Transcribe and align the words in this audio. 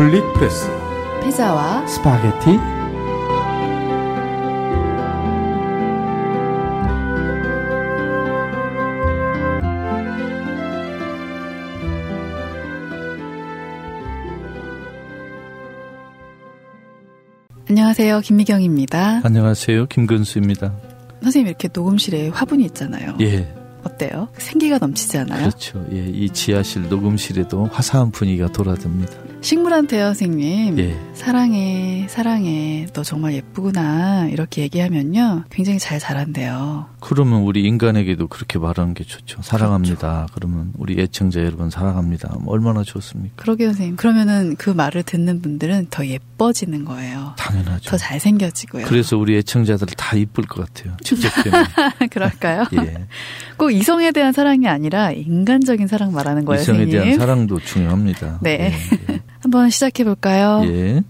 가톨릭 0.00 0.32
프레스 0.32 0.66
피자와 1.22 1.86
스파게티 1.86 2.58
안녕하세요. 17.68 18.20
김미경입니다. 18.20 19.20
안녕하세요. 19.22 19.84
김근수입니다. 19.84 20.72
선생님 21.22 21.48
이렇게 21.48 21.68
녹음실에 21.70 22.28
화분이 22.28 22.64
있잖아요. 22.64 23.18
예. 23.20 23.54
어때요? 23.84 24.28
생기가 24.38 24.78
넘치지 24.78 25.18
않아요? 25.18 25.40
그렇죠. 25.40 25.86
예. 25.92 26.06
이 26.06 26.30
지하실 26.30 26.88
녹음실에도 26.88 27.66
화사한 27.66 28.12
분위기가 28.12 28.48
돌아듭니다. 28.48 29.29
식물한테요, 29.42 30.04
선생님. 30.06 30.78
예. 30.78 30.96
사랑해, 31.14 32.06
사랑해. 32.08 32.86
너 32.92 33.02
정말 33.02 33.32
예쁘구나. 33.34 34.28
이렇게 34.28 34.62
얘기하면요. 34.62 35.44
굉장히 35.50 35.78
잘 35.78 35.98
자란대요. 35.98 36.86
그러면 37.00 37.42
우리 37.42 37.62
인간에게도 37.62 38.28
그렇게 38.28 38.58
말하는 38.58 38.92
게 38.94 39.02
좋죠. 39.04 39.40
사랑합니다. 39.42 40.26
그러면 40.34 40.72
우리 40.76 41.00
애청자 41.00 41.40
여러분 41.40 41.70
사랑합니다. 41.70 42.36
뭐 42.40 42.52
얼마나 42.52 42.82
좋습니까? 42.82 43.34
그러게요, 43.36 43.68
선생님. 43.68 43.96
그러면은 43.96 44.56
그 44.56 44.68
말을 44.70 45.02
듣는 45.04 45.40
분들은 45.40 45.86
더 45.90 46.06
예뻐지는 46.06 46.84
거예요. 46.84 47.34
당연하죠. 47.38 47.90
더 47.90 47.96
잘생겨지고요. 47.96 48.86
그래서 48.86 49.16
우리 49.16 49.36
애청자들 49.38 49.86
다 49.96 50.16
이쁠 50.16 50.44
것 50.44 50.66
같아요. 50.66 50.96
직접 51.02 51.30
때문에. 51.42 51.64
그럴까요? 52.10 52.66
예. 52.74 53.06
꼭 53.56 53.70
이성에 53.72 54.12
대한 54.12 54.32
사랑이 54.32 54.68
아니라 54.68 55.12
인간적인 55.12 55.86
사랑 55.86 56.12
말하는 56.12 56.44
거예요, 56.44 56.60
이성에 56.60 56.78
선생님. 56.80 57.02
대한 57.02 57.18
사랑도 57.18 57.58
중요합니다. 57.58 58.40
네. 58.42 58.72
예. 59.08 59.20
한번 59.40 59.70
시작해 59.70 60.04
볼까요? 60.04 60.62
예. 60.64 60.68
예. 60.96 61.02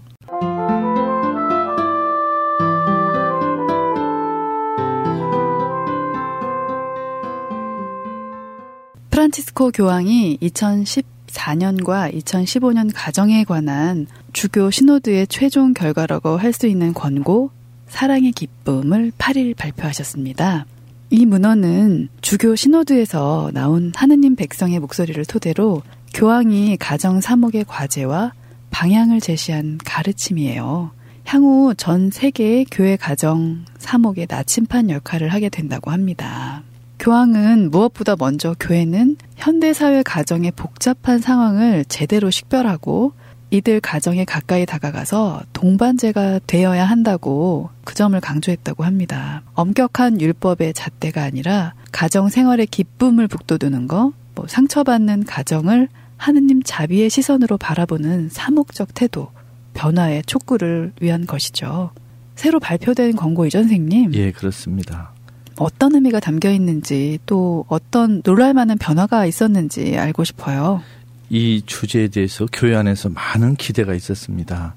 프란치스코 9.09 9.71
교황이 9.71 10.37
2014년과 10.41 12.13
2015년 12.13 12.89
가정에 12.93 13.43
관한 13.43 14.07
주교 14.33 14.71
시노드의 14.71 15.27
최종 15.27 15.73
결과라고 15.73 16.37
할 16.37 16.53
수 16.53 16.67
있는 16.67 16.93
권고 16.93 17.51
사랑의 17.87 18.31
기쁨을 18.31 19.11
8일 19.17 19.55
발표하셨습니다. 19.57 20.65
이 21.09 21.25
문헌은 21.25 22.07
주교 22.21 22.55
시노드에서 22.55 23.51
나온 23.53 23.91
하느님 23.95 24.35
백성의 24.37 24.79
목소리를 24.79 25.23
토대로 25.25 25.81
교황이 26.13 26.77
가정 26.77 27.21
사목의 27.21 27.65
과제와 27.67 28.33
방향을 28.69 29.21
제시한 29.21 29.79
가르침이에요. 29.83 30.91
향후 31.25 31.73
전 31.75 32.09
세계의 32.11 32.65
교회 32.71 32.95
가정 32.95 33.65
사목의 33.77 34.27
나침판 34.29 34.89
역할을 34.89 35.29
하게 35.29 35.49
된다고 35.49 35.91
합니다. 35.91 36.63
교황은 36.99 37.71
무엇보다 37.71 38.15
먼저 38.17 38.55
교회는 38.59 39.17
현대사회 39.35 40.03
가정의 40.03 40.51
복잡한 40.51 41.19
상황을 41.19 41.85
제대로 41.85 42.29
식별하고 42.29 43.13
이들 43.49 43.81
가정에 43.81 44.23
가까이 44.23 44.65
다가가서 44.65 45.41
동반제가 45.51 46.39
되어야 46.47 46.85
한다고 46.85 47.69
그 47.83 47.95
점을 47.95 48.19
강조했다고 48.19 48.83
합니다. 48.83 49.41
엄격한 49.53 50.21
율법의 50.21 50.73
잣대가 50.73 51.23
아니라 51.23 51.73
가정 51.91 52.29
생활의 52.29 52.67
기쁨을 52.67 53.27
북돋우는 53.27 53.87
거, 53.87 54.13
뭐 54.35 54.45
상처받는 54.47 55.25
가정을 55.25 55.89
하느님 56.21 56.61
자비의 56.63 57.09
시선으로 57.09 57.57
바라보는 57.57 58.29
사목적 58.29 58.93
태도, 58.93 59.31
변화의 59.73 60.21
촉구를 60.27 60.93
위한 61.01 61.25
것이죠. 61.25 61.89
새로 62.35 62.59
발표된 62.59 63.15
권고이죠, 63.15 63.57
선생님. 63.57 64.13
예, 64.13 64.31
그렇습니다. 64.31 65.13
어떤 65.57 65.95
의미가 65.95 66.19
담겨 66.19 66.51
있는지 66.51 67.17
또 67.25 67.65
어떤 67.69 68.21
놀랄 68.21 68.53
만한 68.53 68.77
변화가 68.77 69.25
있었는지 69.25 69.97
알고 69.97 70.23
싶어요. 70.23 70.83
이 71.31 71.63
주제에 71.65 72.07
대해서 72.07 72.45
교회 72.53 72.75
안에서 72.75 73.09
많은 73.09 73.55
기대가 73.55 73.95
있었습니다. 73.95 74.75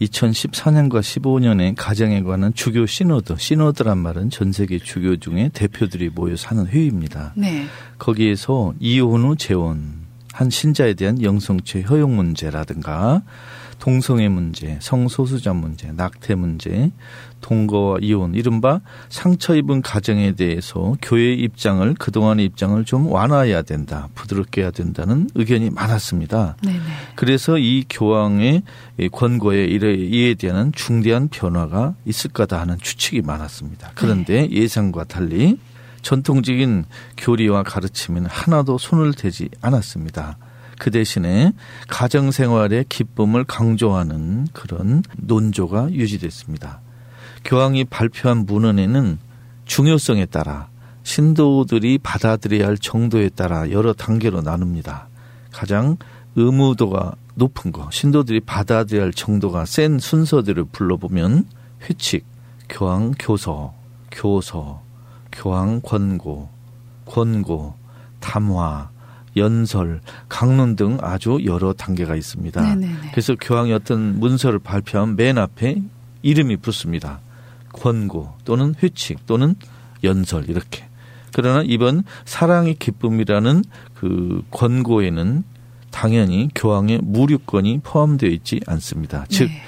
2014년과 0.00 1.00
15년에 1.00 1.74
가정에 1.76 2.22
관한 2.22 2.54
주교 2.54 2.86
시노드, 2.86 3.34
시노드란 3.36 3.98
말은 3.98 4.30
전 4.30 4.50
세계 4.50 4.78
주교 4.78 5.18
중에 5.18 5.50
대표들이 5.52 6.08
모여서 6.08 6.48
하는 6.48 6.66
회의입니다. 6.66 7.34
네. 7.36 7.66
거기에서 7.98 8.72
이혼 8.80 9.24
후 9.24 9.36
재혼, 9.36 9.99
한 10.32 10.50
신자에 10.50 10.94
대한 10.94 11.22
영성체 11.22 11.82
허용 11.82 12.16
문제라든가 12.16 13.22
동성애 13.80 14.28
문제, 14.28 14.78
성소수자 14.80 15.54
문제, 15.54 15.90
낙태 15.90 16.34
문제, 16.34 16.92
동거와 17.40 17.98
이혼, 18.02 18.34
이른바 18.34 18.80
상처 19.08 19.56
입은 19.56 19.80
가정에 19.80 20.32
대해서 20.32 20.94
교회의 21.00 21.40
입장을 21.40 21.94
그동안의 21.94 22.44
입장을 22.44 22.84
좀 22.84 23.10
완화해야 23.10 23.62
된다, 23.62 24.08
부드럽게 24.14 24.60
해야 24.60 24.70
된다는 24.70 25.28
의견이 25.34 25.70
많았습니다. 25.70 26.56
네네. 26.62 26.78
그래서 27.16 27.56
이 27.56 27.84
교황의 27.88 28.62
이 28.98 29.08
권고에 29.08 29.64
이에 29.64 30.34
대한 30.34 30.72
중대한 30.72 31.28
변화가 31.28 31.94
있을 32.04 32.30
거다 32.32 32.60
하는 32.60 32.76
추측이 32.78 33.22
많았습니다. 33.22 33.92
그런데 33.94 34.48
예상과 34.50 35.04
달리 35.04 35.58
전통적인 36.02 36.84
교리와 37.16 37.62
가르침에는 37.62 38.28
하나도 38.28 38.78
손을 38.78 39.12
대지 39.14 39.48
않았습니다. 39.60 40.38
그 40.78 40.90
대신에 40.90 41.52
가정 41.88 42.30
생활의 42.30 42.86
기쁨을 42.88 43.44
강조하는 43.44 44.46
그런 44.52 45.02
논조가 45.18 45.92
유지됐습니다. 45.92 46.80
교황이 47.44 47.84
발표한 47.84 48.46
문헌에는 48.46 49.18
중요성에 49.66 50.26
따라 50.26 50.68
신도들이 51.02 51.98
받아들여야 51.98 52.66
할 52.66 52.78
정도에 52.78 53.28
따라 53.28 53.70
여러 53.70 53.92
단계로 53.92 54.40
나눕니다. 54.42 55.08
가장 55.52 55.96
의무도가 56.36 57.14
높은 57.34 57.72
거, 57.72 57.88
신도들이 57.90 58.40
받아들여야 58.40 59.04
할 59.04 59.12
정도가 59.12 59.64
센 59.66 59.98
순서들을 59.98 60.64
불러보면 60.72 61.46
회칙, 61.82 62.24
교황 62.68 63.12
교서, 63.18 63.74
교서, 64.10 64.82
교황 65.32 65.80
권고, 65.82 66.48
권고, 67.06 67.74
담화, 68.20 68.90
연설, 69.36 70.00
강론 70.28 70.76
등 70.76 70.98
아주 71.00 71.38
여러 71.44 71.72
단계가 71.72 72.16
있습니다. 72.16 72.60
네네네. 72.60 73.10
그래서 73.12 73.34
교황이 73.40 73.72
어떤 73.72 74.18
문서를 74.18 74.58
발표하면 74.58 75.16
맨 75.16 75.38
앞에 75.38 75.82
이름이 76.22 76.56
붙습니다. 76.58 77.20
권고 77.72 78.34
또는 78.44 78.74
회칙 78.82 79.26
또는 79.26 79.54
연설 80.02 80.48
이렇게. 80.48 80.84
그러나 81.32 81.62
이번 81.64 82.02
사랑의 82.24 82.74
기쁨이라는 82.74 83.64
그 83.94 84.42
권고에는 84.50 85.44
당연히 85.90 86.48
교황의 86.54 87.00
무류권이 87.02 87.80
포함되어 87.82 88.30
있지 88.30 88.60
않습니다. 88.66 89.26
즉 89.28 89.46
네. 89.46 89.62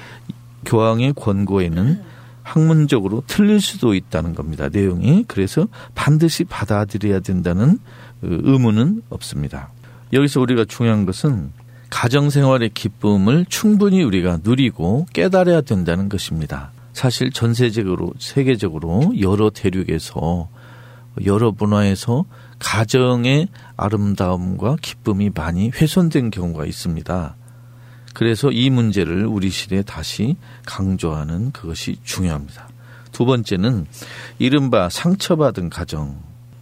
교황의 0.64 1.14
권고에는 1.14 2.02
학문적으로 2.42 3.22
틀릴 3.26 3.60
수도 3.60 3.94
있다는 3.94 4.34
겁니다. 4.34 4.68
내용이 4.70 5.24
그래서 5.28 5.68
반드시 5.94 6.44
받아들여야 6.44 7.20
된다는 7.20 7.78
어, 8.22 8.28
의무는 8.28 9.02
없습니다. 9.10 9.70
여기서 10.12 10.40
우리가 10.40 10.64
중요한 10.66 11.06
것은 11.06 11.50
가정 11.90 12.30
생활의 12.30 12.70
기쁨을 12.70 13.46
충분히 13.48 14.02
우리가 14.02 14.40
누리고 14.42 15.06
깨달아야 15.12 15.60
된다는 15.60 16.08
것입니다. 16.08 16.70
사실 16.92 17.30
전 17.30 17.54
세계적으로 17.54 18.12
세계적으로 18.18 19.12
여러 19.20 19.50
대륙에서 19.50 20.48
여러 21.26 21.52
문화에서 21.52 22.24
가정의 22.58 23.48
아름다움과 23.76 24.76
기쁨이 24.80 25.30
많이 25.34 25.70
훼손된 25.70 26.30
경우가 26.30 26.64
있습니다. 26.64 27.36
그래서 28.12 28.50
이 28.50 28.70
문제를 28.70 29.26
우리 29.26 29.50
시대에 29.50 29.82
다시 29.82 30.36
강조하는 30.66 31.52
그것이 31.52 31.96
중요합니다. 32.04 32.68
두 33.12 33.24
번째는 33.24 33.86
이른바 34.38 34.88
상처받은 34.88 35.70
가정 35.70 36.18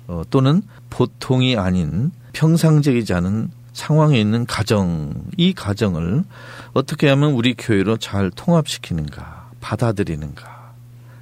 어, 0.06 0.22
또는 0.30 0.62
보통이 0.90 1.56
아닌 1.56 2.10
평상적이지 2.32 3.14
않은 3.14 3.50
상황에 3.72 4.18
있는 4.20 4.44
가정 4.46 5.14
이 5.36 5.52
가정을 5.52 6.24
어떻게 6.72 7.08
하면 7.08 7.32
우리 7.32 7.54
교회로 7.54 7.96
잘 7.98 8.30
통합시키는가 8.30 9.50
받아들이는가 9.60 10.72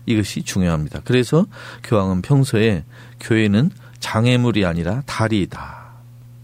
이것이 0.07 0.43
중요합니다. 0.43 1.03
그래서 1.05 1.45
교황은 1.85 2.23
평소에 2.23 2.85
교회는 3.21 3.71
장애물이 4.01 4.65
아니라 4.65 5.03
다리이다. 5.05 5.79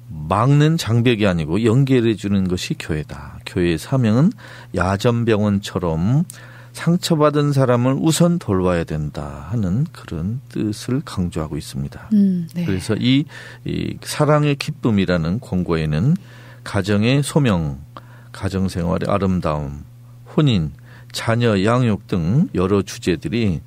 막는 0.09 0.77
장벽이 0.77 1.27
아니고 1.27 1.65
연결해 1.65 2.15
주는 2.15 2.47
것이 2.47 2.75
교회다. 2.79 3.34
교회의 3.55 3.79
사명은 3.79 4.33
야전병원처럼 4.75 6.25
상처받은 6.73 7.53
사람을 7.53 7.97
우선 8.01 8.39
돌봐야 8.41 8.83
된다 8.83 9.47
하는 9.51 9.87
그런 9.93 10.41
뜻을 10.49 11.03
강조하고 11.05 11.57
있습니다. 11.57 12.09
음, 12.13 12.49
네. 12.53 12.65
그래서 12.65 12.97
이, 12.99 13.25
이 13.65 13.97
사랑의 14.03 14.57
기쁨이라는 14.57 15.39
권고에는 15.39 16.17
가정의 16.65 17.23
소명, 17.23 17.79
가정 18.33 18.69
생활의 18.69 19.09
아름다움, 19.09 19.85
혼인, 20.37 20.73
자녀 21.13 21.63
양육 21.63 22.09
등 22.09 22.49
여러 22.57 22.83
주제들이 22.83 23.61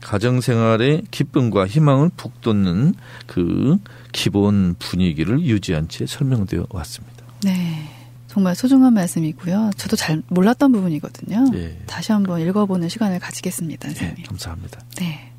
가정 0.00 0.40
생활의 0.40 1.02
기쁨과 1.10 1.66
희망을 1.66 2.10
북돋는 2.16 2.94
그 3.26 3.78
기본 4.12 4.76
분위기를 4.78 5.40
유지한 5.40 5.88
채 5.88 6.06
설명되어 6.06 6.66
왔습니다. 6.70 7.24
네. 7.42 8.01
정말 8.32 8.54
소중한 8.54 8.94
말씀이고요. 8.94 9.72
저도 9.76 9.94
잘 9.94 10.22
몰랐던 10.28 10.72
부분이거든요. 10.72 11.50
네. 11.52 11.78
다시 11.86 12.12
한번 12.12 12.40
읽어보는 12.40 12.88
시간을 12.88 13.18
가지겠습니다, 13.18 13.88
선생님. 13.88 14.16
네, 14.16 14.22
감사합니다. 14.22 14.80
네. 14.96 15.30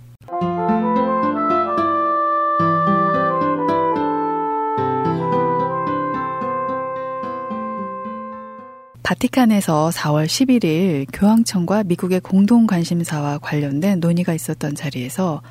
바티칸에서 9.02 9.90
4월 9.90 10.28
11일 10.28 11.08
교황청과 11.12 11.86
미국의 11.86 12.20
공동 12.20 12.68
관심사와 12.68 13.40
관련된 13.40 14.02
논의가 14.02 14.36
있었던 14.36 14.76
자리에서 14.76 15.42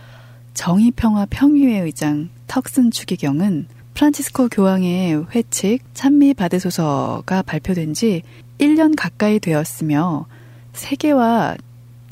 정의평화 0.55 1.27
평의회 1.29 1.81
의장 1.81 2.29
턱슨 2.47 2.93
추기경은 2.93 3.67
프란치스코 3.95 4.49
교황의 4.49 5.27
회칙 5.35 5.81
찬미 5.95 6.35
받으소서가 6.35 7.43
발표된 7.43 7.95
지 7.95 8.23
1년 8.59 8.95
가까이 8.97 9.39
되었으며 9.39 10.27
세계와 10.73 11.57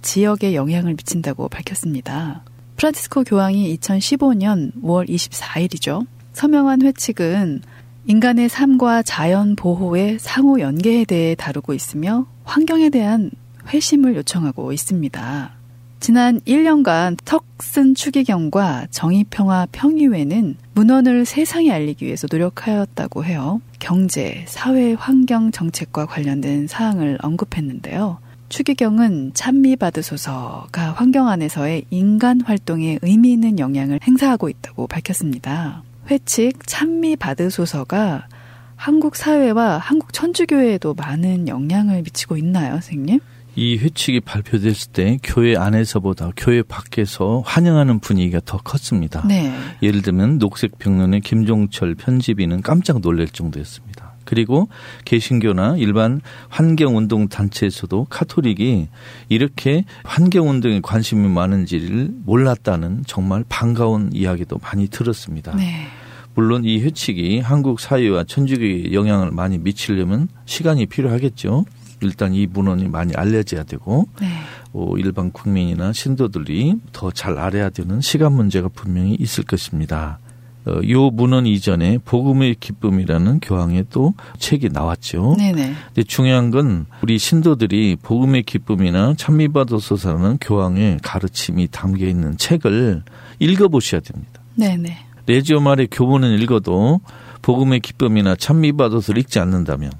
지역에 0.03 0.55
영향을 0.55 0.93
미친다고 0.93 1.49
밝혔습니다. 1.49 2.43
프란치스코 2.77 3.25
교황이 3.25 3.77
2015년 3.77 4.73
5월 4.82 5.09
24일이죠. 5.09 6.06
서명한 6.32 6.82
회칙은 6.82 7.62
인간의 8.06 8.49
삶과 8.49 9.03
자연 9.03 9.56
보호의 9.56 10.19
상호 10.19 10.61
연계에 10.61 11.05
대해 11.05 11.35
다루고 11.35 11.75
있으며 11.75 12.26
환경에 12.44 12.88
대한 12.88 13.31
회심을 13.69 14.17
요청하고 14.17 14.73
있습니다. 14.73 15.60
지난 16.00 16.41
1년간 16.41 17.19
턱슨 17.26 17.94
추기경과 17.94 18.87
정의평화 18.91 19.67
평의회는 19.70 20.56
문헌을 20.73 21.26
세상에 21.26 21.70
알리기 21.70 22.06
위해서 22.06 22.26
노력하였다고 22.31 23.26
해요. 23.26 23.61
경제, 23.79 24.47
사회, 24.49 24.94
환경 24.94 25.50
정책과 25.50 26.06
관련된 26.06 26.69
사항을 26.69 27.19
언급했는데요. 27.20 28.19
추기경은 28.49 29.32
찬미받으소서가 29.35 30.93
환경 30.93 31.29
안에서의 31.29 31.85
인간 31.91 32.41
활동에 32.41 32.99
의미 33.02 33.32
있는 33.32 33.58
영향을 33.58 34.00
행사하고 34.02 34.49
있다고 34.49 34.87
밝혔습니다. 34.87 35.82
회칙 36.11 36.67
찬미받으소서가 36.67 38.26
한국 38.75 39.17
사회와 39.17 39.76
한국 39.76 40.14
천주교회에도 40.14 40.94
많은 40.94 41.47
영향을 41.47 42.00
미치고 42.00 42.38
있나요, 42.38 42.73
선생님? 42.73 43.20
이 43.61 43.77
회칙이 43.77 44.21
발표됐을 44.21 44.91
때 44.93 45.19
교회 45.23 45.55
안에서보다 45.55 46.31
교회 46.35 46.62
밖에서 46.62 47.43
환영하는 47.45 47.99
분위기가 47.99 48.41
더 48.43 48.57
컸습니다. 48.57 49.23
네. 49.29 49.55
예를 49.83 50.01
들면 50.01 50.39
녹색 50.39 50.79
평론의 50.79 51.21
김종철 51.21 51.95
편집인은 51.95 52.62
깜짝 52.62 53.03
놀랄 53.03 53.29
정도였습니다. 53.29 54.15
그리고 54.25 54.71
개신교나 55.05 55.77
일반 55.77 56.23
환경운동 56.49 57.29
단체에서도 57.29 58.07
카톨릭이 58.09 58.89
이렇게 59.29 59.85
환경운동에 60.05 60.81
관심이 60.83 61.29
많은지를 61.29 62.12
몰랐다는 62.25 63.03
정말 63.07 63.45
반가운 63.47 64.09
이야기도 64.15 64.57
많이 64.62 64.89
들었습니다. 64.89 65.55
네. 65.55 65.87
물론 66.35 66.65
이 66.65 66.81
회칙이 66.81 67.41
한국 67.41 67.79
사회와 67.79 68.25
천주교에 68.25 68.95
영향을 68.95 69.33
많이 69.33 69.59
미치려면 69.59 70.29
시간이 70.47 70.87
필요하겠죠. 70.87 71.67
일단 72.00 72.35
이 72.35 72.47
문헌이 72.47 72.88
많이 72.88 73.14
알려져야 73.14 73.64
되고 73.64 74.06
네. 74.20 74.29
어, 74.73 74.94
일반 74.97 75.31
국민이나 75.32 75.93
신도들이 75.93 76.76
더 76.93 77.11
잘 77.11 77.38
알아야 77.38 77.70
되는 77.70 78.00
시간 78.00 78.32
문제가 78.32 78.69
분명히 78.69 79.14
있을 79.14 79.44
것입니다. 79.44 80.19
어, 80.67 80.81
요 80.88 81.11
문헌 81.11 81.47
이전에 81.47 81.99
복음의 82.05 82.56
기쁨이라는 82.61 83.41
교황의 83.41 83.87
또 83.91 84.14
책이 84.38 84.69
나왔죠. 84.70 85.35
네네. 85.38 85.75
근데 85.87 86.02
중요한 86.02 86.50
건 86.50 86.87
우리 87.02 87.19
신도들이 87.19 87.97
복음의 88.02 88.43
기쁨이나 88.44 89.14
찬미받아서라는 89.17 90.38
교황의 90.41 90.99
가르침이 91.02 91.69
담겨 91.70 92.06
있는 92.06 92.37
책을 92.37 93.02
읽어보셔야 93.38 94.00
됩니다. 94.00 94.41
네네. 94.55 94.97
레지오 95.26 95.61
말의 95.61 95.88
교본은 95.91 96.38
읽어도 96.41 97.00
복음의 97.43 97.81
기쁨이나 97.81 98.37
찬미받아서를 98.37 99.20
읽지 99.20 99.38
않는다면 99.38 99.91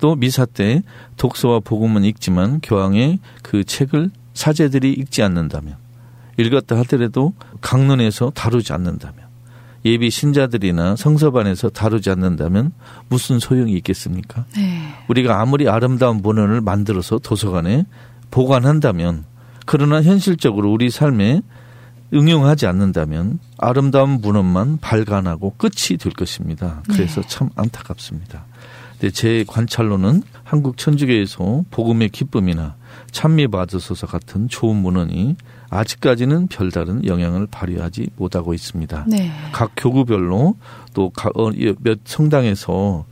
또 0.00 0.16
미사 0.16 0.46
때 0.46 0.82
독서와 1.16 1.60
복음은 1.60 2.04
읽지만 2.04 2.60
교황의 2.62 3.20
그 3.42 3.64
책을 3.64 4.10
사제들이 4.34 4.92
읽지 4.92 5.22
않는다면 5.22 5.76
읽었다 6.38 6.76
하더라도 6.78 7.34
강론에서 7.60 8.30
다루지 8.30 8.72
않는다면 8.72 9.30
예비 9.84 10.10
신자들이나 10.10 10.96
성서반에서 10.96 11.70
다루지 11.70 12.10
않는다면 12.10 12.72
무슨 13.08 13.38
소용이 13.38 13.72
있겠습니까? 13.74 14.44
네. 14.56 14.80
우리가 15.08 15.40
아무리 15.40 15.68
아름다운 15.68 16.18
문헌을 16.18 16.60
만들어서 16.60 17.18
도서관에 17.18 17.86
보관한다면 18.30 19.24
그러나 19.64 20.02
현실적으로 20.02 20.70
우리 20.70 20.90
삶에 20.90 21.42
응용하지 22.12 22.66
않는다면 22.66 23.38
아름다운 23.56 24.20
문헌만 24.20 24.78
발간하고 24.78 25.54
끝이 25.56 25.96
될 25.98 26.12
것입니다. 26.12 26.82
그래서 26.88 27.22
네. 27.22 27.28
참 27.28 27.50
안타깝습니다. 27.54 28.46
근데 29.00 29.10
제 29.14 29.44
관찰로는 29.48 30.22
한국 30.44 30.76
천주교에서 30.76 31.64
복음의 31.70 32.10
기쁨이나 32.10 32.76
찬미 33.12 33.48
받으소서 33.48 34.06
같은 34.06 34.46
좋은 34.46 34.76
문헌이 34.76 35.36
아직까지는 35.70 36.48
별다른 36.48 37.06
영향을 37.06 37.46
발휘하지 37.50 38.10
못하고 38.16 38.52
있습니다. 38.52 39.06
네. 39.08 39.30
각 39.52 39.72
교구별로 39.74 40.56
또 40.92 41.10
어, 41.34 41.50
몇 41.78 42.00
성당에서 42.04 43.06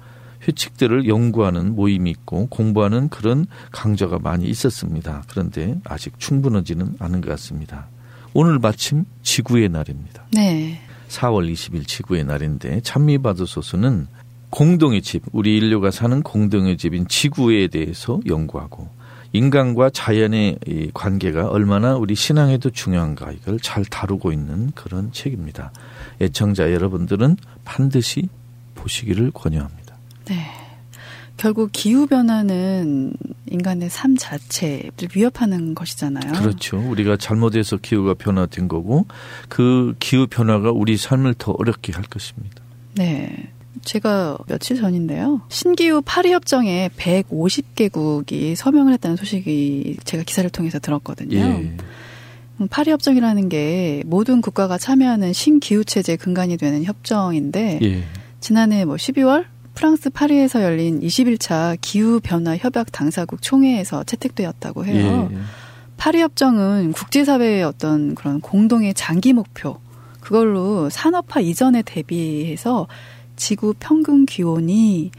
회칙들을 0.46 1.08
연구하는 1.08 1.74
모임이 1.74 2.10
있고 2.10 2.48
공부하는 2.48 3.08
그런 3.08 3.46
강좌가 3.72 4.18
많이 4.18 4.46
있었습니다. 4.46 5.24
그런데 5.30 5.80
아직 5.84 6.18
충분하지는 6.18 6.96
않은 6.98 7.22
것 7.22 7.30
같습니다. 7.30 7.86
오늘 8.34 8.58
마침 8.58 9.06
지구의 9.22 9.70
날입니다. 9.70 10.26
네. 10.32 10.80
4월 11.08 11.50
20일 11.50 11.86
지구의 11.86 12.24
날인데 12.24 12.82
찬미받으소서는 12.82 14.06
공동의 14.50 15.02
집, 15.02 15.22
우리 15.32 15.56
인류가 15.56 15.90
사는 15.90 16.22
공동의 16.22 16.76
집인 16.76 17.06
지구에 17.06 17.68
대해서 17.68 18.20
연구하고 18.26 18.88
인간과 19.32 19.90
자연의 19.90 20.58
이 20.66 20.90
관계가 20.94 21.48
얼마나 21.48 21.96
우리 21.96 22.14
신앙에도 22.14 22.70
중요한가 22.70 23.30
이걸 23.32 23.60
잘 23.60 23.84
다루고 23.84 24.32
있는 24.32 24.70
그런 24.74 25.12
책입니다. 25.12 25.70
애청자 26.20 26.72
여러분들은 26.72 27.36
반드시 27.64 28.28
보시기를 28.74 29.30
권유합니다. 29.32 29.96
네. 30.26 30.46
결국 31.36 31.70
기후 31.72 32.06
변화는 32.06 33.12
인간의 33.50 33.90
삶 33.90 34.16
자체를 34.16 34.90
위협하는 35.14 35.74
것이잖아요. 35.74 36.32
그렇죠. 36.32 36.78
우리가 36.78 37.16
잘못해서 37.16 37.76
기후가 37.76 38.14
변화된 38.14 38.66
거고 38.66 39.06
그 39.48 39.94
기후 40.00 40.26
변화가 40.26 40.72
우리 40.72 40.96
삶을 40.96 41.34
더 41.34 41.52
어렵게 41.52 41.92
할 41.92 42.02
것입니다. 42.04 42.56
네. 42.94 43.52
제가 43.84 44.38
며칠 44.46 44.76
전인데요. 44.76 45.40
신기후 45.48 46.02
파리 46.04 46.32
협정에 46.32 46.90
150개국이 46.96 48.54
서명을 48.54 48.92
했다는 48.94 49.16
소식이 49.16 49.98
제가 50.04 50.22
기사를 50.24 50.48
통해서 50.50 50.78
들었거든요. 50.78 51.38
예. 51.38 51.76
음, 52.60 52.68
파리 52.68 52.90
협정이라는 52.90 53.48
게 53.48 54.02
모든 54.06 54.40
국가가 54.40 54.78
참여하는 54.78 55.32
신기후 55.32 55.84
체제 55.84 56.16
근간이 56.16 56.56
되는 56.56 56.84
협정인데 56.84 57.78
예. 57.82 58.02
지난해 58.40 58.84
뭐 58.84 58.96
12월 58.96 59.44
프랑스 59.74 60.10
파리에서 60.10 60.62
열린 60.64 61.00
21차 61.00 61.78
기후 61.80 62.20
변화 62.20 62.56
협약 62.56 62.90
당사국 62.90 63.42
총회에서 63.42 64.04
채택되었다고 64.04 64.84
해요. 64.84 65.28
예. 65.32 65.38
파리 65.96 66.20
협정은 66.20 66.92
국제사회의 66.92 67.62
어떤 67.62 68.14
그런 68.14 68.40
공동의 68.40 68.94
장기 68.94 69.32
목표 69.32 69.78
그걸로 70.20 70.90
산업화 70.90 71.40
이전에 71.40 71.82
대비해서 71.82 72.86
지구 73.38 73.74
평균 73.80 74.26
기온이 74.26 75.10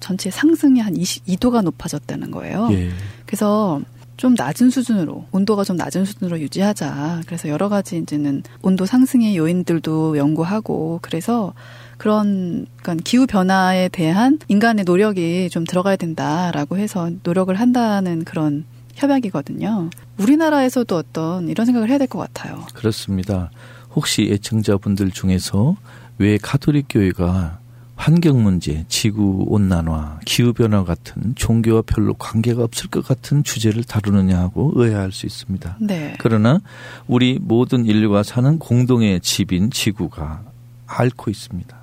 전체 0.00 0.30
상승이 0.30 0.80
한 0.80 0.94
22도가 0.94 1.62
높아졌다는 1.62 2.30
거예요. 2.30 2.68
예. 2.72 2.90
그래서 3.24 3.80
좀 4.16 4.34
낮은 4.34 4.70
수준으로 4.70 5.24
온도가 5.32 5.64
좀 5.64 5.76
낮은 5.76 6.04
수준으로 6.04 6.38
유지하자. 6.40 7.22
그래서 7.26 7.48
여러 7.48 7.68
가지 7.68 7.96
이제는 7.98 8.42
온도 8.62 8.84
상승의 8.86 9.36
요인들도 9.36 10.18
연구하고 10.18 10.98
그래서 11.02 11.54
그런 11.96 12.66
그러니까 12.82 13.02
기후 13.04 13.26
변화에 13.26 13.88
대한 13.88 14.38
인간의 14.48 14.84
노력이 14.84 15.48
좀 15.50 15.64
들어가야 15.64 15.96
된다라고 15.96 16.76
해서 16.76 17.10
노력을 17.22 17.52
한다는 17.54 18.24
그런 18.24 18.64
협약이거든요. 18.94 19.90
우리나라에서도 20.18 20.94
어떤 20.96 21.48
이런 21.48 21.64
생각을 21.66 21.88
해야 21.88 21.98
될 21.98 22.06
것 22.06 22.18
같아요. 22.18 22.64
그렇습니다. 22.74 23.50
혹시 23.94 24.28
애청자분들 24.30 25.10
중에서 25.12 25.76
왜 26.18 26.38
카톨릭 26.38 26.86
교회가 26.88 27.58
환경 27.96 28.42
문제, 28.42 28.84
지구 28.88 29.44
온난화, 29.48 30.20
기후 30.24 30.52
변화 30.52 30.84
같은 30.84 31.34
종교와 31.36 31.82
별로 31.86 32.14
관계가 32.14 32.62
없을 32.62 32.90
것 32.90 33.06
같은 33.06 33.44
주제를 33.44 33.84
다루느냐 33.84 34.38
하고 34.38 34.72
의아할 34.74 35.12
수 35.12 35.26
있습니다. 35.26 35.78
네. 35.80 36.14
그러나 36.18 36.60
우리 37.06 37.38
모든 37.40 37.86
인류가 37.86 38.22
사는 38.22 38.58
공동의 38.58 39.20
집인 39.20 39.70
지구가 39.70 40.42
앓고 40.86 41.30
있습니다. 41.30 41.76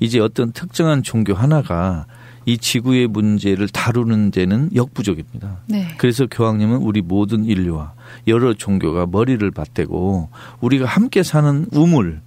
이제 0.00 0.20
어떤 0.20 0.52
특정한 0.52 1.02
종교 1.02 1.34
하나가 1.34 2.06
이 2.46 2.56
지구의 2.56 3.08
문제를 3.08 3.68
다루는 3.68 4.30
데는 4.30 4.70
역부족입니다. 4.74 5.58
네. 5.66 5.88
그래서 5.98 6.26
교황님은 6.26 6.78
우리 6.78 7.02
모든 7.02 7.44
인류와 7.44 7.92
여러 8.26 8.54
종교가 8.54 9.06
머리를 9.06 9.50
맞대고 9.54 10.30
우리가 10.60 10.86
함께 10.86 11.22
사는 11.22 11.66
우물, 11.72 12.22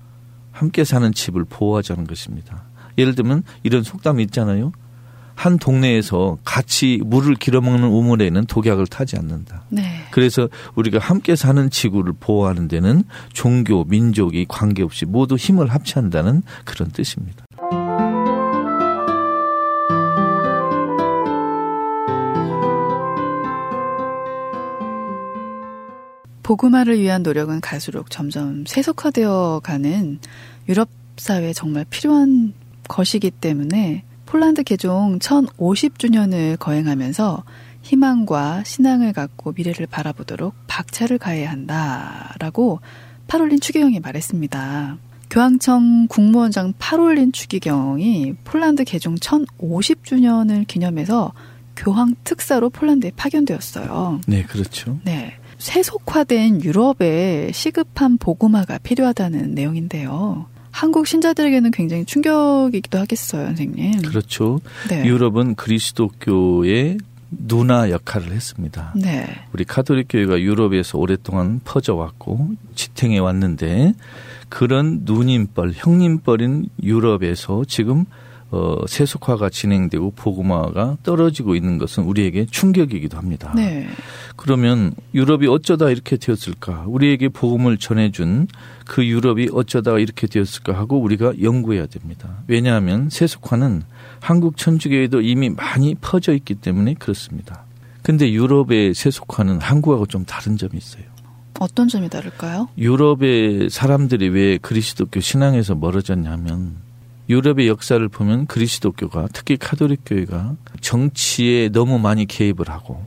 함께 0.52 0.84
사는 0.84 1.12
집을 1.14 1.46
보호하자는 1.46 2.06
것입니다. 2.06 2.64
예를 2.98 3.16
들면 3.16 3.44
이런 3.64 3.84
속담이 3.84 4.24
있잖아요. 4.24 4.72
한 5.34 5.58
동네에서 5.58 6.38
같이 6.44 7.02
물을 7.04 7.36
길어먹는 7.36 7.88
우물에는 7.88 8.46
독약을 8.46 8.86
타지 8.88 9.18
않는다. 9.18 9.64
네. 9.70 10.04
그래서 10.12 10.48
우리가 10.76 11.00
함께 11.00 11.36
사는 11.36 11.70
지구를 11.70 12.14
보호하는 12.20 12.68
데는 12.68 13.04
종교, 13.34 13.84
민족이 13.86 14.46
관계없이 14.48 15.06
모두 15.06 15.36
힘을 15.36 15.68
합치한다는 15.68 16.44
그런 16.64 16.92
뜻입니다. 16.92 17.44
복음화를 26.52 27.00
위한 27.00 27.24
노력은 27.24 27.62
갈수록 27.62 28.10
점점 28.10 28.66
세속화되어 28.68 29.62
가는 29.64 30.20
유럽 30.68 30.90
사회에 31.16 31.54
정말 31.54 31.86
필요한 31.90 32.52
것이기 32.90 33.32
때문에 33.32 34.04
폴란드 34.26 34.64
개종 34.64 35.18
1050주년을 35.20 36.60
거행하면서 36.60 37.46
희망과 37.84 38.66
신앙을 38.66 39.14
갖고 39.14 39.54
미래를 39.54 39.88
바라보도록 39.88 40.54
박차를 40.68 41.20
가해야 41.20 41.50
한다라고 41.50 42.82
파롤린 43.30 43.62
추기경이 43.62 44.02
말했습니다. 44.02 44.98
교황청 45.30 46.08
국무원장 46.10 46.74
파롤린 46.78 47.32
추기경이 47.32 48.34
폴란드 48.44 48.84
개종 48.84 49.16
1050주년을 49.16 50.68
기념해서 50.68 51.32
교황 51.78 52.16
특사로 52.26 52.70
폴란드에 52.70 53.14
파견되었어요. 53.16 54.20
네, 54.28 54.44
그렇죠. 54.44 55.00
네. 55.06 55.38
세속화된 55.62 56.64
유럽에 56.64 57.52
시급한 57.54 58.18
복음화가 58.18 58.80
필요하다는 58.80 59.54
내용인데요. 59.54 60.48
한국 60.72 61.06
신자들에게는 61.06 61.70
굉장히 61.70 62.04
충격이기도 62.04 62.98
하겠어요, 62.98 63.46
선생님. 63.46 64.02
그렇죠. 64.02 64.60
네. 64.90 65.06
유럽은 65.06 65.54
그리스도교의 65.56 66.98
누나 67.30 67.92
역할을 67.92 68.32
했습니다. 68.32 68.94
네. 68.96 69.28
우리 69.54 69.64
카톨릭 69.64 70.08
교회가 70.10 70.42
유럽에서 70.42 70.98
오랫동안 70.98 71.62
퍼져왔고 71.64 72.50
지탱해 72.74 73.20
왔는데 73.20 73.94
그런 74.50 75.02
누님뻘, 75.04 75.74
형님뻘인 75.76 76.70
유럽에서 76.82 77.64
지금 77.68 78.06
어, 78.52 78.86
세속화가 78.86 79.50
진행되고 79.50 80.12
복음화가 80.12 80.98
떨어지고 81.04 81.56
있는 81.56 81.78
것은 81.78 82.04
우리에게 82.04 82.46
충격이기도 82.52 83.18
합니다. 83.18 83.54
네. 83.56 83.88
그러면 84.36 84.94
유럽이 85.14 85.48
어쩌다 85.48 85.90
이렇게 85.90 86.18
되었을까? 86.18 86.84
우리에게 86.88 87.30
복음을 87.30 87.78
전해준 87.78 88.48
그 88.86 89.06
유럽이 89.06 89.48
어쩌다 89.54 89.98
이렇게 89.98 90.28
되었을까 90.28 90.74
하고 90.74 91.00
우리가 91.00 91.34
연구해야 91.42 91.86
됩니다. 91.86 92.30
왜냐하면 92.48 93.10
세속화는 93.10 93.84
한국 94.20 94.58
천주교에도 94.58 95.22
이미 95.22 95.50
많이 95.50 95.96
퍼져 95.96 96.34
있기 96.34 96.56
때문에 96.56 96.96
그렇습니다. 96.96 97.64
근데 98.04 98.32
유럽의 98.32 98.94
세속화는 98.96 99.62
한국하고 99.62 100.08
좀 100.08 100.26
다른 100.26 100.58
점이 100.58 100.72
있어요. 100.76 101.04
어떤 101.60 101.88
점이 101.88 102.10
다를까요? 102.10 102.68
유럽의 102.78 103.70
사람들이 103.70 104.30
왜 104.30 104.58
그리스도교 104.58 105.20
신앙에서 105.22 105.76
멀어졌냐면 105.76 106.91
유럽의 107.30 107.68
역사를 107.68 108.06
보면 108.08 108.48
그리스도교가 108.48 109.30
특히 109.34 109.58
카톨릭 109.58 110.02
교회가 110.06 110.56
정치에 110.82 111.70
너무 111.70 112.00
많이 112.00 112.26
개입을 112.26 112.70
하고 112.70 113.06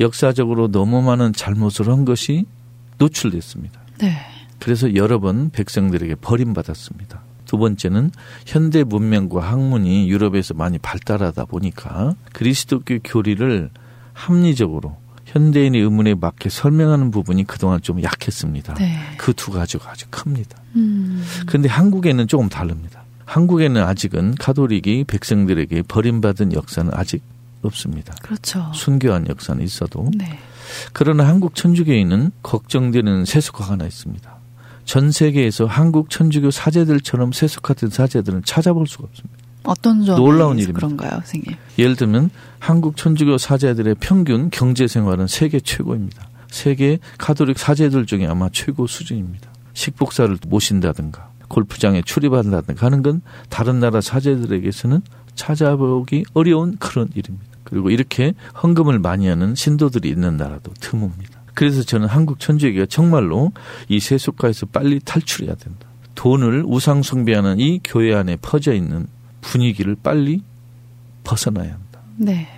역사적으로 0.00 0.70
너무 0.70 1.02
많은 1.02 1.32
잘못을 1.32 1.88
한 1.88 2.04
것이 2.04 2.46
노출됐습니다. 2.98 3.80
네. 3.98 4.16
그래서 4.58 4.94
여러 4.94 5.18
번 5.18 5.50
백성들에게 5.50 6.16
버림받았습니다. 6.16 7.20
두 7.44 7.56
번째는 7.56 8.10
현대 8.46 8.84
문명과 8.84 9.40
학문이 9.40 10.08
유럽에서 10.08 10.54
많이 10.54 10.78
발달하다 10.78 11.46
보니까 11.46 12.14
그리스도교 12.32 12.98
교리를 13.04 13.70
합리적으로 14.12 14.96
현대인의 15.24 15.80
의문에 15.80 16.14
맞게 16.14 16.48
설명하는 16.48 17.10
부분이 17.10 17.44
그동안 17.44 17.80
좀 17.80 18.02
약했습니다. 18.02 18.74
네. 18.74 18.98
그두 19.16 19.50
가지가 19.52 19.90
아주 19.90 20.06
큽니다. 20.10 20.58
음. 20.76 21.24
그런데 21.46 21.68
한국에는 21.68 22.26
조금 22.28 22.48
다릅니다. 22.48 23.02
한국에는 23.28 23.82
아직은 23.82 24.36
카톨릭이 24.36 25.04
백성들에게 25.04 25.82
버림받은 25.82 26.54
역사는 26.54 26.92
아직 26.94 27.22
없습니다. 27.60 28.14
그렇죠. 28.22 28.70
순교한 28.74 29.28
역사는 29.28 29.62
있어도 29.62 30.10
네. 30.16 30.38
그러나 30.94 31.28
한국 31.28 31.54
천주교에는 31.54 32.30
걱정되는 32.42 33.26
세속화가 33.26 33.72
하나 33.72 33.86
있습니다. 33.86 34.34
전 34.86 35.12
세계에서 35.12 35.66
한국 35.66 36.08
천주교 36.08 36.50
사제들처럼 36.50 37.32
세속화된 37.32 37.90
사제들은 37.90 38.44
찾아볼 38.44 38.86
수가 38.86 39.04
없습니다. 39.04 39.36
어떤 39.64 40.02
점이 40.06 40.18
놀라운 40.18 40.56
일입니다. 40.58 40.78
그런가요, 40.78 41.10
선생님? 41.10 41.54
예를 41.78 41.96
들면 41.96 42.30
한국 42.58 42.96
천주교 42.96 43.36
사제들의 43.36 43.96
평균 44.00 44.48
경제 44.48 44.88
생활은 44.88 45.26
세계 45.26 45.60
최고입니다. 45.60 46.28
세계 46.50 46.98
카톨릭 47.18 47.58
사제들 47.58 48.06
중에 48.06 48.26
아마 48.26 48.48
최고 48.50 48.86
수준입니다. 48.86 49.50
식복사를 49.74 50.38
모신다든가 50.48 51.27
골프장에 51.48 52.02
출입한다든가 52.02 52.86
하는 52.86 53.02
건 53.02 53.22
다른 53.48 53.80
나라 53.80 54.00
사제들에게서는 54.00 55.00
찾아보기 55.34 56.24
어려운 56.34 56.76
그런 56.78 57.08
일입니다. 57.14 57.46
그리고 57.64 57.90
이렇게 57.90 58.34
헌금을 58.62 58.98
많이 58.98 59.28
하는 59.28 59.54
신도들이 59.54 60.08
있는 60.08 60.36
나라도 60.36 60.72
드뭅니다. 60.74 61.38
그래서 61.54 61.82
저는 61.82 62.06
한국 62.06 62.38
천주교가 62.38 62.86
정말로 62.86 63.52
이 63.88 64.00
세속화에서 64.00 64.66
빨리 64.66 65.00
탈출해야 65.00 65.54
된다. 65.56 65.88
돈을 66.14 66.64
우상 66.66 67.02
숭배하는 67.02 67.60
이 67.60 67.80
교회 67.84 68.14
안에 68.14 68.36
퍼져 68.36 68.72
있는 68.72 69.06
분위기를 69.40 69.96
빨리 70.02 70.42
벗어나야 71.24 71.72
한다. 71.72 72.00
네. 72.16 72.48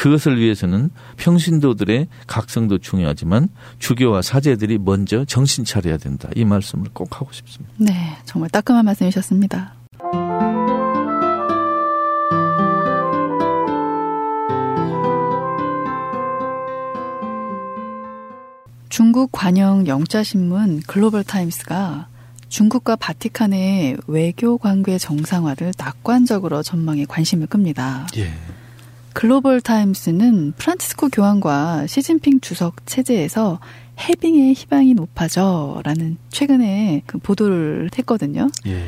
그것을 0.00 0.38
위해서는 0.40 0.88
평신도들의 1.18 2.08
각성도 2.26 2.78
중요하지만 2.78 3.50
주교와 3.78 4.22
사제들이 4.22 4.78
먼저 4.78 5.26
정신 5.26 5.66
차려야 5.66 5.98
된다. 5.98 6.30
이 6.34 6.46
말씀을 6.46 6.86
꼭 6.94 7.20
하고 7.20 7.30
싶습니다. 7.32 7.74
네. 7.76 8.16
정말 8.24 8.48
따끔한 8.48 8.86
말씀이셨습니다. 8.86 9.74
중국 18.88 19.30
관영 19.32 19.86
영자신문 19.86 20.80
글로벌 20.86 21.24
타임스가 21.24 22.08
중국과 22.48 22.96
바티칸의 22.96 23.98
외교 24.06 24.56
관계 24.56 24.96
정상화를 24.96 25.74
낙관적으로 25.76 26.62
전망해 26.62 27.04
관심을 27.04 27.46
끕니다. 27.48 28.06
예. 28.16 28.32
글로벌 29.12 29.60
타임스는 29.60 30.52
프란치스코 30.56 31.08
교황과 31.08 31.86
시진핑 31.86 32.40
주석 32.40 32.86
체제에서 32.86 33.60
해빙의 33.98 34.54
희망이 34.54 34.94
높아졌다는 34.94 36.16
최근에 36.30 37.02
그 37.06 37.18
보도를 37.18 37.90
했거든요. 37.98 38.48
예. 38.66 38.82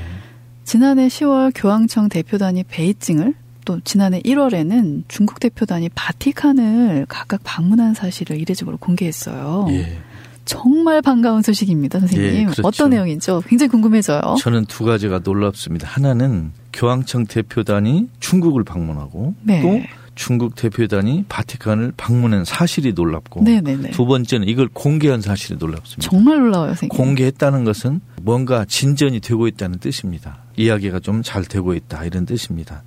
지난해 0.64 1.08
10월 1.08 1.52
교황청 1.54 2.08
대표단이 2.08 2.64
베이징을 2.64 3.34
또 3.64 3.80
지난해 3.80 4.20
1월에는 4.22 5.04
중국 5.08 5.38
대표단이 5.40 5.90
바티칸을 5.90 7.06
각각 7.08 7.40
방문한 7.44 7.94
사실을 7.94 8.40
이례적으로 8.40 8.76
공개했어요. 8.78 9.66
예. 9.70 9.98
정말 10.44 11.02
반가운 11.02 11.42
소식입니다, 11.42 12.00
선생님. 12.00 12.34
예, 12.34 12.44
그렇죠. 12.44 12.62
어떤 12.64 12.90
내용인죠? 12.90 13.42
굉장히 13.46 13.70
궁금해져요. 13.70 14.36
저는 14.40 14.64
두 14.64 14.84
가지가 14.84 15.20
놀랍습니다. 15.22 15.86
하나는 15.86 16.50
교황청 16.72 17.26
대표단이 17.26 18.08
중국을 18.18 18.64
방문하고 18.64 19.34
네. 19.42 19.62
또 19.62 19.80
중국 20.14 20.54
대표단이 20.54 21.24
바티칸을 21.28 21.94
방문한 21.96 22.44
사실이 22.44 22.92
놀랍고 22.92 23.42
네네네. 23.44 23.90
두 23.92 24.04
번째는 24.06 24.46
이걸 24.48 24.68
공개한 24.68 25.20
사실이 25.22 25.58
놀랍습니다. 25.58 26.02
정말 26.10 26.38
놀라워요, 26.38 26.68
선생님. 26.70 26.90
공개했다는 26.96 27.64
것은 27.64 28.00
뭔가 28.22 28.64
진전이 28.66 29.20
되고 29.20 29.46
있다는 29.48 29.78
뜻입니다. 29.78 30.38
이야기가 30.56 31.00
좀 31.00 31.22
잘 31.22 31.44
되고 31.44 31.72
있다 31.74 32.04
이런 32.04 32.26
뜻입니다. 32.26 32.82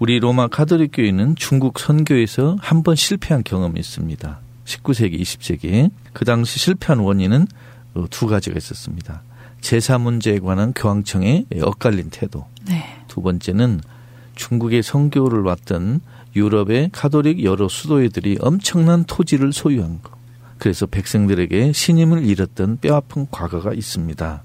우리 0.00 0.18
로마 0.18 0.48
카톨릭 0.48 0.90
교회는 0.94 1.36
중국 1.36 1.78
선교에서 1.78 2.56
한 2.60 2.82
번 2.82 2.96
실패한 2.96 3.44
경험이 3.44 3.78
있습니다. 3.80 4.40
19세기, 4.64 5.20
20세기에 5.20 5.90
그 6.12 6.24
당시 6.24 6.58
실패한 6.58 6.98
원인은 7.00 7.46
어, 7.94 8.06
두 8.10 8.26
가지가 8.26 8.56
있었습니다. 8.56 9.22
제사 9.60 9.98
문제에 9.98 10.38
관한 10.38 10.72
교황청의 10.72 11.46
엇갈린 11.62 12.08
태도. 12.10 12.46
네. 12.66 12.82
두 13.08 13.20
번째는 13.20 13.80
중국의 14.36 14.82
선교를 14.82 15.42
왔던 15.42 16.00
유럽의 16.36 16.90
카톨릭 16.92 17.42
여러 17.42 17.68
수도회들이 17.68 18.38
엄청난 18.40 19.04
토지를 19.04 19.52
소유한 19.52 20.00
거. 20.02 20.12
그래서 20.58 20.86
백성들에게 20.86 21.72
신임을 21.72 22.24
잃었던 22.26 22.78
뼈아픈 22.80 23.26
과거가 23.30 23.72
있습니다. 23.72 24.42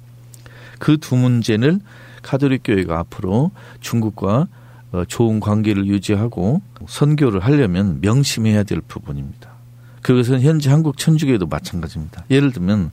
그 0.80 0.98
두 0.98 1.16
문제를 1.16 1.80
카톨릭 2.22 2.62
교회가 2.64 3.00
앞으로 3.00 3.52
중국과 3.82 4.48
어, 4.92 5.04
좋은 5.06 5.40
관계를 5.40 5.88
유지하고 5.88 6.62
선교를 6.88 7.42
하려면 7.42 8.00
명심해야 8.02 8.64
될 8.64 8.82
부분입니다. 8.82 9.50
그것은 10.02 10.42
현재 10.42 10.70
한국 10.70 10.98
천주교에도 10.98 11.48
마찬가지입니다. 11.48 12.26
예를 12.30 12.52
들면 12.52 12.92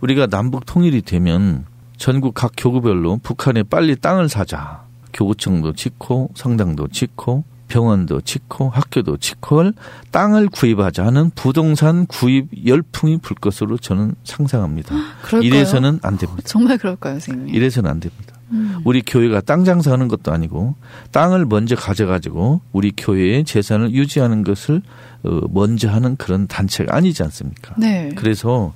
우리가 0.00 0.26
남북 0.26 0.66
통일이 0.66 1.02
되면 1.02 1.64
전국 1.96 2.34
각 2.34 2.52
교구별로 2.56 3.18
북한에 3.22 3.62
빨리 3.62 3.96
땅을 3.96 4.28
사자. 4.28 4.84
교구청도 5.12 5.72
짓고 5.72 6.30
성당도 6.34 6.88
짓고 6.88 7.44
병원도 7.68 8.22
짓고 8.22 8.70
학교도 8.70 9.18
짓고 9.18 9.72
땅을 10.10 10.48
구입하자 10.48 11.06
하는 11.06 11.30
부동산 11.34 12.06
구입 12.06 12.48
열풍이 12.66 13.18
불 13.18 13.36
것으로 13.36 13.76
저는 13.78 14.14
상상합니다. 14.24 14.94
그럴까요? 15.22 15.42
이래서는 15.42 16.00
안 16.02 16.18
됩니다. 16.18 16.42
정말 16.44 16.78
그럴까요, 16.78 17.14
선생님? 17.14 17.54
이래서는 17.54 17.90
안 17.90 18.00
됩니다. 18.00 18.34
음. 18.50 18.78
우리 18.84 19.02
교회가 19.02 19.42
땅 19.42 19.64
장사하는 19.64 20.08
것도 20.08 20.32
아니고 20.32 20.74
땅을 21.12 21.44
먼저 21.46 21.76
가져가지고 21.76 22.62
우리 22.72 22.92
교회의 22.96 23.44
재산을 23.44 23.92
유지하는 23.92 24.42
것을 24.42 24.82
어, 25.24 25.40
먼저 25.50 25.90
하는 25.90 26.16
그런 26.16 26.46
단체가 26.46 26.96
아니지 26.96 27.22
않습니까? 27.24 27.74
네. 27.76 28.10
그래서 28.16 28.72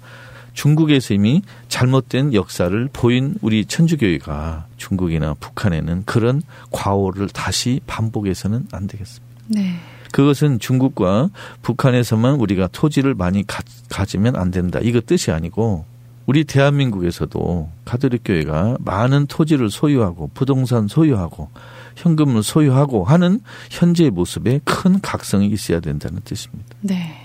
중국에서 0.55 1.15
이미 1.15 1.43
잘못된 1.69 2.35
역사를 2.35 2.89
보인 2.93 3.35
우리 3.41 3.65
천주교회가 3.65 4.67
중국이나 4.77 5.35
북한에는 5.35 6.05
그런 6.05 6.43
과오를 6.71 7.29
다시 7.29 7.81
반복해서는 7.87 8.67
안 8.73 8.87
되겠습니다. 8.87 9.27
네. 9.49 9.75
그것은 10.13 10.59
중국과 10.59 11.31
북한에서만 11.63 12.35
우리가 12.35 12.69
토지를 12.71 13.15
많이 13.15 13.47
가, 13.47 13.63
가지면 13.89 14.37
안 14.37 14.51
된다. 14.51 14.79
이거 14.83 15.01
뜻이 15.01 15.31
아니고 15.31 15.87
우리 16.27 16.45
대한민국에서도 16.45 17.71
가톨릭 17.85 18.23
교회가 18.25 18.77
많은 18.81 19.27
토지를 19.27 19.71
소유하고 19.71 20.31
부동산 20.35 20.87
소유하고 20.87 21.49
현금을 21.97 22.43
소유하고 22.43 23.05
하는 23.05 23.41
현재의 23.71 24.11
모습에 24.11 24.61
큰 24.65 25.01
각성이 25.01 25.49
있어야 25.49 25.81
된다는 25.81 26.21
뜻입니다. 26.25 26.77
네. 26.81 27.22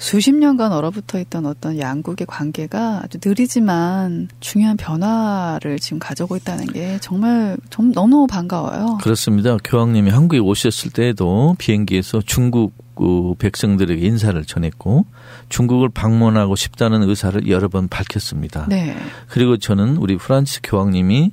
수십 0.00 0.34
년간 0.34 0.72
얼어붙어 0.72 1.20
있던 1.20 1.44
어떤 1.44 1.78
양국의 1.78 2.26
관계가 2.26 3.02
아주 3.04 3.18
느리지만 3.22 4.28
중요한 4.40 4.78
변화를 4.78 5.78
지금 5.78 5.98
가져오고 5.98 6.36
있다는 6.36 6.66
게 6.68 6.98
정말 7.02 7.58
좀 7.68 7.92
너무 7.92 8.26
반가워요. 8.26 8.96
그렇습니다. 9.02 9.58
교황님이 9.62 10.08
한국에 10.10 10.38
오셨을 10.38 10.90
때에도 10.90 11.54
비행기에서 11.58 12.22
중국 12.24 12.72
그 12.94 13.34
백성들에게 13.38 14.06
인사를 14.06 14.42
전했고 14.46 15.04
중국을 15.50 15.90
방문하고 15.90 16.56
싶다는 16.56 17.02
의사를 17.02 17.46
여러 17.50 17.68
번 17.68 17.86
밝혔습니다. 17.86 18.66
네. 18.70 18.96
그리고 19.28 19.58
저는 19.58 19.98
우리 19.98 20.16
프란치스코 20.16 20.60
교황님이 20.64 21.30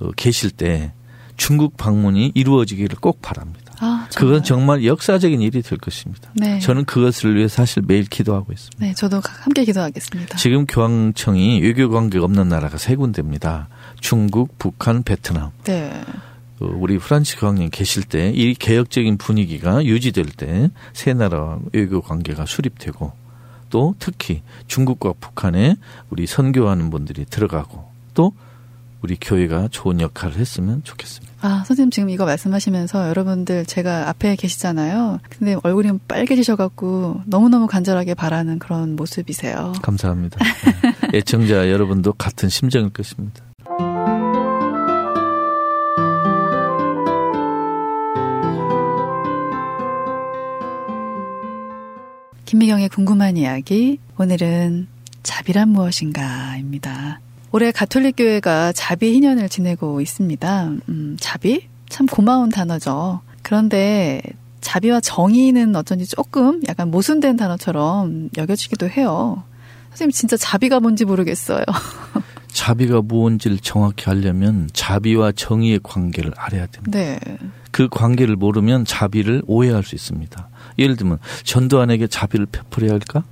어, 0.00 0.10
계실 0.16 0.50
때 0.50 0.92
중국 1.36 1.76
방문이 1.76 2.32
이루어지기를 2.34 2.98
꼭 3.00 3.22
바랍니다. 3.22 3.67
아, 4.08 4.18
그건 4.18 4.42
정말 4.42 4.84
역사적인 4.84 5.40
일이 5.42 5.62
될 5.62 5.78
것입니다. 5.78 6.30
네. 6.34 6.58
저는 6.60 6.84
그것을 6.84 7.36
위해 7.36 7.48
사실 7.48 7.82
매일 7.86 8.04
기도하고 8.04 8.52
있습니다. 8.52 8.84
네, 8.84 8.94
저도 8.94 9.20
함께 9.24 9.64
기도하겠습니다. 9.64 10.36
지금 10.36 10.66
교황청이 10.66 11.60
외교 11.60 11.88
관계가 11.90 12.24
없는 12.24 12.48
나라가 12.48 12.78
세 12.78 12.96
군데입니다. 12.96 13.68
중국, 14.00 14.58
북한, 14.58 15.02
베트남. 15.02 15.50
네. 15.64 15.92
어, 16.60 16.66
우리 16.74 16.98
프란치스코 16.98 17.36
교황님 17.36 17.68
계실 17.70 18.02
때 18.02 18.32
이 18.34 18.54
개혁적인 18.54 19.16
분위기가 19.18 19.84
유지될 19.84 20.26
때 20.36 20.70
세 20.92 21.12
나라 21.14 21.58
외교 21.72 22.00
관계가 22.00 22.46
수립되고 22.46 23.12
또 23.70 23.94
특히 23.98 24.42
중국과 24.66 25.12
북한에 25.20 25.76
우리 26.10 26.26
선교하는 26.26 26.90
분들이 26.90 27.24
들어가고 27.26 27.84
또 28.14 28.32
우리 29.02 29.16
교회가 29.20 29.68
좋은 29.70 30.00
역할을 30.00 30.36
했으면 30.38 30.82
좋겠습니다. 30.82 31.27
아, 31.40 31.62
선생님 31.66 31.90
지금 31.90 32.10
이거 32.10 32.24
말씀하시면서 32.24 33.08
여러분들 33.08 33.64
제가 33.64 34.08
앞에 34.08 34.36
계시잖아요. 34.36 35.20
근데 35.28 35.56
얼굴이 35.62 35.98
빨개지셔갖고 36.08 37.22
너무너무 37.26 37.66
간절하게 37.66 38.14
바라는 38.14 38.58
그런 38.58 38.96
모습이세요. 38.96 39.72
감사합니다. 39.82 40.38
네. 41.12 41.18
애청자 41.18 41.70
여러분도 41.70 42.14
같은 42.14 42.48
심정일 42.48 42.90
것입니다. 42.90 43.44
김미경의 52.44 52.88
궁금한 52.88 53.36
이야기. 53.36 53.98
오늘은 54.18 54.88
자비란 55.22 55.68
무엇인가입니다. 55.68 57.20
올해 57.52 57.72
가톨릭 57.72 58.16
교회가 58.16 58.72
자비 58.72 59.12
희년을 59.14 59.48
지내고 59.48 60.00
있습니다. 60.00 60.70
음, 60.88 61.16
자비? 61.20 61.68
참 61.88 62.06
고마운 62.06 62.50
단어죠. 62.50 63.20
그런데 63.42 64.20
자비와 64.60 65.00
정의는 65.00 65.74
어쩐지 65.76 66.06
조금 66.06 66.60
약간 66.68 66.90
모순된 66.90 67.36
단어처럼 67.36 68.28
여겨지기도 68.36 68.88
해요. 68.88 69.42
선생님 69.90 70.12
진짜 70.12 70.36
자비가 70.36 70.80
뭔지 70.80 71.04
모르겠어요. 71.04 71.64
자비가 72.52 73.00
무엇인지를 73.02 73.58
정확히 73.58 74.10
알려면 74.10 74.68
자비와 74.72 75.32
정의의 75.32 75.80
관계를 75.82 76.32
알아야 76.36 76.66
됩니다. 76.66 76.98
네. 76.98 77.18
그 77.70 77.88
관계를 77.88 78.36
모르면 78.36 78.84
자비를 78.84 79.42
오해할 79.46 79.84
수 79.84 79.94
있습니다. 79.94 80.48
예를 80.78 80.96
들면 80.96 81.18
전두환에게 81.44 82.06
자비를 82.08 82.46
베풀어야 82.46 82.92
할까? 82.92 83.24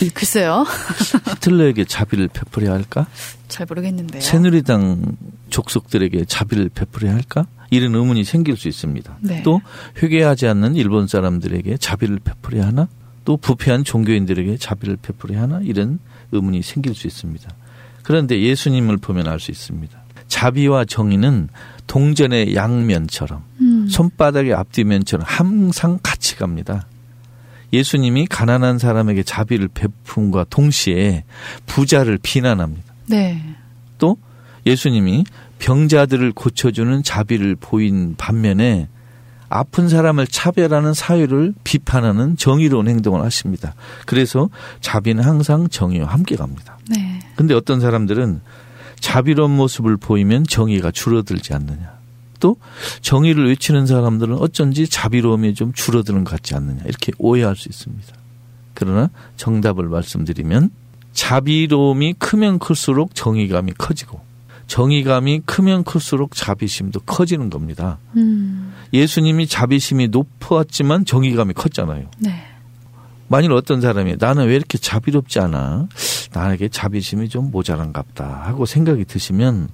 글쎄요. 0.14 0.64
히틀러에게 1.28 1.84
자비를 1.84 2.28
베풀어야 2.28 2.72
할까? 2.72 3.06
잘 3.48 3.66
모르겠는데요. 3.68 4.20
새누리당 4.20 5.16
족속들에게 5.50 6.24
자비를 6.26 6.70
베풀어야 6.70 7.14
할까? 7.14 7.46
이런 7.70 7.94
의문이 7.94 8.24
생길 8.24 8.56
수 8.56 8.68
있습니다. 8.68 9.18
네. 9.20 9.42
또 9.42 9.60
회개하지 10.02 10.46
않는 10.46 10.76
일본 10.76 11.06
사람들에게 11.06 11.76
자비를 11.78 12.18
베풀어야 12.22 12.66
하나? 12.66 12.88
또 13.24 13.36
부패한 13.36 13.84
종교인들에게 13.84 14.56
자비를 14.58 14.96
베풀어야 15.00 15.42
하나? 15.42 15.60
이런 15.62 15.98
의문이 16.32 16.62
생길 16.62 16.94
수 16.94 17.06
있습니다. 17.06 17.48
그런데 18.02 18.40
예수님을 18.42 18.96
보면 18.98 19.28
알 19.28 19.38
수 19.38 19.50
있습니다. 19.50 20.02
자비와 20.28 20.86
정의는 20.86 21.48
동전의 21.86 22.54
양면처럼 22.54 23.42
음. 23.60 23.86
손바닥의 23.88 24.54
앞뒤면처럼 24.54 25.24
항상 25.28 25.98
같이 26.02 26.36
갑니다. 26.36 26.86
예수님이 27.72 28.26
가난한 28.26 28.78
사람에게 28.78 29.22
자비를 29.22 29.68
베품과 29.68 30.46
동시에 30.50 31.24
부자를 31.66 32.18
비난합니다. 32.22 32.92
네. 33.06 33.42
또 33.98 34.16
예수님이 34.66 35.24
병자들을 35.58 36.32
고쳐주는 36.32 37.02
자비를 37.02 37.56
보인 37.56 38.14
반면에 38.16 38.88
아픈 39.48 39.88
사람을 39.88 40.26
차별하는 40.26 40.94
사회를 40.94 41.52
비판하는 41.62 42.36
정의로운 42.36 42.88
행동을 42.88 43.22
하십니다. 43.22 43.74
그래서 44.06 44.48
자비는 44.80 45.22
항상 45.22 45.68
정의와 45.68 46.08
함께 46.08 46.36
갑니다. 46.36 46.78
네. 46.88 47.18
근데 47.36 47.54
어떤 47.54 47.80
사람들은 47.80 48.40
자비로운 48.98 49.50
모습을 49.50 49.98
보이면 49.98 50.44
정의가 50.44 50.90
줄어들지 50.90 51.52
않느냐. 51.52 51.91
또 52.42 52.56
정의를 53.02 53.46
외치는 53.46 53.86
사람들은 53.86 54.34
어쩐지 54.34 54.88
자비로움이 54.88 55.54
좀 55.54 55.72
줄어드는 55.72 56.24
것 56.24 56.32
같지 56.32 56.56
않느냐. 56.56 56.82
이렇게 56.84 57.12
오해할 57.18 57.54
수 57.54 57.68
있습니다. 57.68 58.12
그러나 58.74 59.10
정답을 59.36 59.88
말씀드리면 59.88 60.70
자비로움이 61.12 62.14
크면 62.14 62.58
클수록 62.58 63.14
정의감이 63.14 63.74
커지고 63.78 64.20
정의감이 64.66 65.42
크면 65.46 65.84
클수록 65.84 66.34
자비심도 66.34 67.00
커지는 67.00 67.48
겁니다. 67.48 67.98
음. 68.16 68.72
예수님이 68.92 69.46
자비심이 69.46 70.08
높았지만 70.08 71.04
정의감이 71.04 71.54
컸잖아요. 71.54 72.10
네. 72.18 72.42
만일 73.28 73.52
어떤 73.52 73.80
사람이 73.80 74.16
나는 74.18 74.48
왜 74.48 74.56
이렇게 74.56 74.78
자비롭지 74.78 75.38
않아? 75.38 75.86
나에게 76.32 76.70
자비심이 76.70 77.28
좀 77.28 77.52
모자란갑다 77.52 78.42
하고 78.46 78.66
생각이 78.66 79.04
드시면 79.04 79.68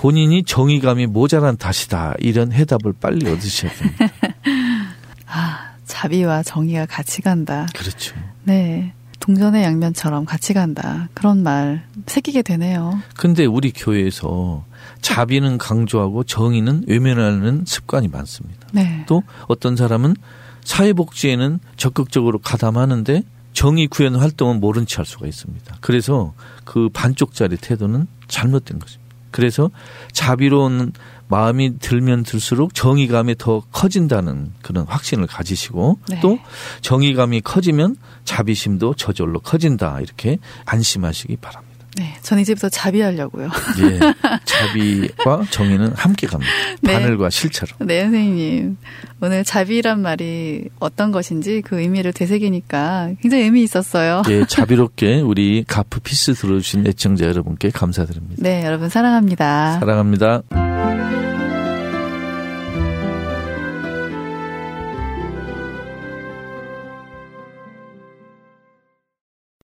본인이 0.00 0.42
정의감이 0.42 1.06
모자란 1.06 1.58
탓이다 1.58 2.14
이런 2.20 2.52
해답을 2.52 2.94
빨리 2.98 3.28
얻으셔야 3.30 3.70
됩니다. 3.70 4.06
아, 5.28 5.72
자비와 5.84 6.42
정의가 6.42 6.86
같이 6.86 7.20
간다. 7.20 7.66
그렇죠. 7.74 8.16
네. 8.44 8.94
동전의 9.20 9.62
양면처럼 9.62 10.24
같이 10.24 10.54
간다. 10.54 11.10
그런 11.12 11.42
말 11.42 11.86
새기게 12.06 12.40
되네요. 12.40 12.98
근데 13.14 13.44
우리 13.44 13.70
교회에서 13.72 14.64
자비는 15.02 15.58
강조하고 15.58 16.24
정의는 16.24 16.84
외면하는 16.88 17.64
습관이 17.66 18.08
많습니다. 18.08 18.68
네. 18.72 19.04
또 19.06 19.22
어떤 19.48 19.76
사람은 19.76 20.16
사회복지에는 20.64 21.60
적극적으로 21.76 22.38
가담하는데 22.38 23.22
정의 23.52 23.86
구현 23.86 24.14
활동은 24.14 24.60
모른 24.60 24.86
채 24.86 24.96
할 24.96 25.04
수가 25.04 25.26
있습니다. 25.26 25.76
그래서 25.82 26.32
그 26.64 26.88
반쪽짜리 26.88 27.58
태도는 27.58 28.06
잘못된 28.28 28.78
것입니다. 28.78 29.09
그래서 29.30 29.70
자비로운 30.12 30.92
마음이 31.28 31.78
들면 31.78 32.24
들수록 32.24 32.74
정의감이 32.74 33.36
더 33.38 33.62
커진다는 33.72 34.52
그런 34.62 34.84
확신을 34.84 35.28
가지시고 35.28 35.98
네. 36.08 36.18
또 36.20 36.38
정의감이 36.80 37.40
커지면 37.42 37.96
자비심도 38.24 38.94
저절로 38.94 39.38
커진다 39.38 40.00
이렇게 40.00 40.38
안심하시기 40.64 41.36
바랍니다. 41.36 41.69
네, 42.00 42.14
전 42.22 42.38
이제부터 42.38 42.70
자비하려고요. 42.70 43.50
예, 43.80 43.98
자비와 44.46 45.44
정의는 45.50 45.92
함께 45.94 46.26
갑니다. 46.26 46.50
네. 46.80 46.94
바늘과 46.94 47.28
실처럼. 47.28 47.76
네, 47.80 48.04
선생님. 48.04 48.78
오늘 49.20 49.44
자비란 49.44 50.00
말이 50.00 50.70
어떤 50.78 51.12
것인지 51.12 51.60
그 51.60 51.78
의미를 51.78 52.14
되새기니까 52.14 53.10
굉장히 53.20 53.44
의미 53.44 53.62
있었어요. 53.62 54.22
예, 54.30 54.46
자비롭게 54.48 55.20
우리 55.20 55.62
가프 55.68 56.00
피스 56.00 56.32
들어주신 56.32 56.86
애청자 56.86 57.26
여러분께 57.26 57.68
감사드립니다. 57.68 58.36
네, 58.38 58.64
여러분 58.64 58.88
사랑합니다. 58.88 59.78
사랑합니다. 59.78 60.69